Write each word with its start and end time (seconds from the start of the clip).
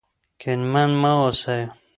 کینمن 0.41 0.89
مه 1.01 1.11
اوسئ. 1.25 1.61